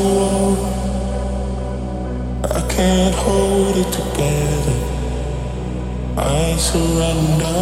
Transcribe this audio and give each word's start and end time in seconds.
wall. 0.00 0.56
I 2.44 2.60
can't 2.68 3.14
hold 3.14 3.76
it 3.76 3.90
together. 3.92 4.76
I 6.16 6.56
surrender. 6.56 7.60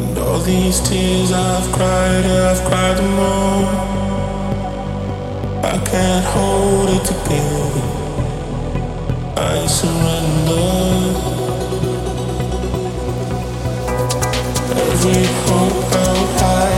And 0.00 0.18
all 0.18 0.38
these 0.40 0.80
tears 0.80 1.32
I've 1.32 1.70
cried, 1.72 2.24
I've 2.24 2.62
cried 2.68 2.96
them 2.96 3.18
all. 3.18 3.64
I 5.64 5.78
can't 5.90 6.24
hold 6.34 6.88
it 6.96 7.04
together. 7.04 7.84
I 9.36 9.66
surrender. 9.66 10.70
Every 14.82 15.24
hope 15.46 15.92
the. 15.92 16.10
I 16.10 16.19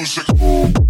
when 0.00 0.89